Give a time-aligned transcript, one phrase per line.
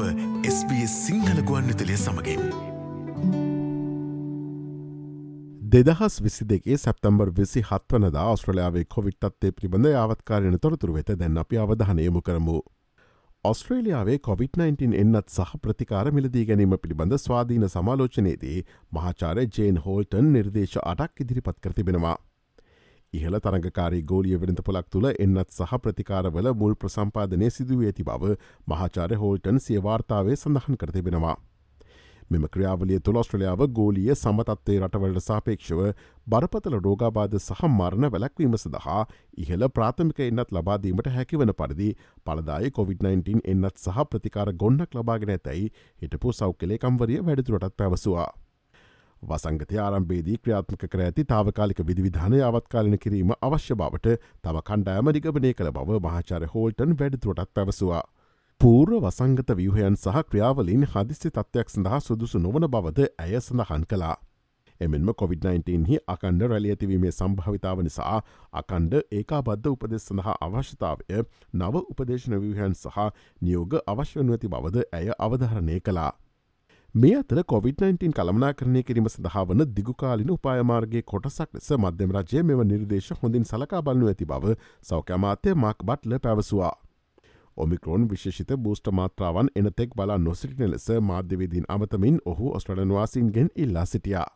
[0.00, 2.40] SBS Sinhala ගුවන්විතලය සමඟින්.
[5.72, 12.22] දෙදහස් විසි දෙගේ September විසි හත්වනද ඔස්ට්‍රලයාාවේ කොවිට්ත්තේ පිබඳ යාවත්කාරයන තොරතුර වෙත දැන් අපි අවධානයමු
[12.22, 12.62] කරමු.
[13.44, 21.20] ඔස්ට්‍රේලියාවේ COොVID-19 එන්නත් සහ ප්‍රතිකාර මිලදී ගැනීම පිළිබඳ ස්වාධීන සමාලෝචනයේදී මහාචාරය ජේන් හෝල්ටන් නිර්දේශ අටක්
[21.20, 22.16] ඉදිරිපත් කර තිබෙනවා.
[23.12, 29.22] ඉහළ තරඟකාරී ගෝලිය වෙනත පොලක් තුළ එන්නත් සහ ප්‍රතිකාරවල මුල් ප්‍රසම්පාදනය සිදුව ඇති බව මහාචාරය
[29.22, 31.34] හෝල්ටන් සියවාර්තාවේ සඳහන් කර තිබෙනවා.
[32.30, 35.80] මෙම ක්‍රියාවලිය තුළ ඔස්ට්‍රලියාව ගෝලිය සමතත්වේ රටවලට සාපේක්ෂව
[36.26, 39.00] බරපතල රෝගාබාධ සහ මරණ වැලැක්වීම සඳහා
[39.44, 41.90] ඉහළ ප්‍රාථමික එන්නත් ලබාදීමට හැකිවන පරිදි
[42.26, 45.68] පලදායි COොVID-19 එන්නත් සහ ප්‍රතිකාර ගොන්නක් ලබාගෙන ඇතැයි
[46.02, 48.30] හිටපු සෞකලේකම්වරිය වැඩතුරටත් පැවසවා.
[49.22, 55.70] වසංගතය ආරම්භේදී ක්‍රියාත්මක කර ඇති තාවකාලික විධවිධානය අවත්කාලන කිරීම අවශ්‍ය බවට තම කණ්ඩෑම නිගමනය කළ
[55.72, 58.02] බව මහාචාර හෝල්ටන් වැඩතුරටත් පැවසවා.
[58.60, 64.16] පූර්ව වසංගත ව්‍යහයන් සහ ක්‍රියාවලින් හදිසි තත්ත්වයක් සඳහා සුදුසු නොවන බවද ඇය සඳහන් කලා.
[64.80, 68.18] එමෙන්ම COොVID-19 හි අකණ්ඩ රැලියතිවීමේ සම්භාවිතාව නිසා
[68.54, 71.22] අකණ්ඩ ඒකා බද්ධ උපදෙස් සඳහා අවශ්‍යතාවය
[71.54, 73.08] නව උපදේශන ව්‍යහයන් සහ
[73.42, 76.12] නියෝග අවශ්‍යනුවති බවද ඇය අවධහරණය කලා.
[76.94, 82.60] මේ අතර COොVID-19 කළමනා කරණය කිරීම සඳහා වන දිගුකාලින උපායමාර්ගේ කොටසක් ලෙස මධ්‍යම රජය මෙම
[82.68, 86.74] නිර්දේශ හොඳින් සලකා බලනු ඇති බව සෞඛ්‍යමාත්‍ය මක් බට්ල පැවසවා.
[87.56, 94.28] ඔමිකරෝන් විශෂිත බූෂ්ට මාත්‍රාවන් එනතෙක් බලා නොසිටින ලෙස මාධ්‍යවේදීන් අමතමින් ඔහු ඔස්ට්‍රලන්වාසින්ගෙන් ඉල්ලා සිටියා.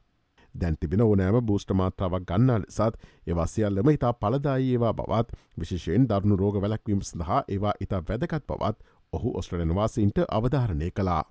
[0.55, 5.29] දැන් තිබෙන ඕනෑම බූෂ්ට මාත්‍රාවක් ගන්නා ලෙසත් ඒවාසියල්ලම ඉතා පලදායි ඒවා බවත්
[5.61, 8.77] විශෂයෙන් දරුණු රෝග වැලැක්වීම සඳහා ඒවා ඉතා වැදකත් බවත්
[9.13, 11.25] ඔහු ඔස්ට්‍රලන්වාසින්ට අවධාරණය කලා.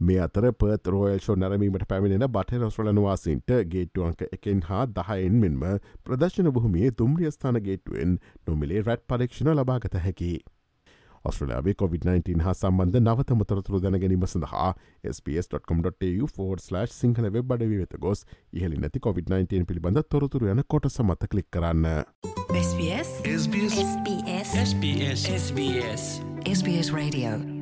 [0.00, 5.62] මේ අතර පත් රෝයල්ෂෝ නැරමීමට පැමිණෙන බට රොස්්‍රලනවාසින්ට ගේට්ටුවන්ක එකෙන් හා දහයෙන් මෙන්ම
[6.04, 10.34] ප්‍රදර්ශන බොහොමියේ තුම්රියස්ථාන ගේට්ටුවෙන් නොමිලේ රැට් පරීක්ෂණ ලබාගත හැකි.
[11.24, 14.74] ඔස්ට්‍රලයාාවේ COොVID-19 හා සම්බන්ධ නවතම තොරතුරු දැනගැනීම සඳහා
[15.24, 21.50] ps.com.tu4/ සිංහල වෙබ් අඩවි වෙත ගොස් ඉහලි නැති COොVID-19 පිළිබඳ තොරතුරු යන කොටස මත කලික්
[21.50, 21.90] කරන්න.
[22.54, 26.08] SBS SBS SBS SBS SBS
[26.52, 27.53] SBS Radio